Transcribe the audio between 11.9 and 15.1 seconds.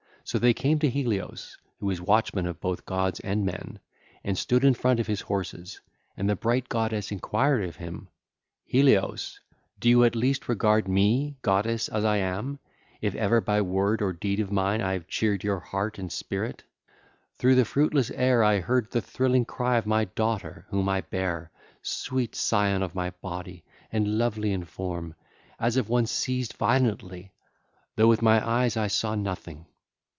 I am, if ever by word or deed of mine I have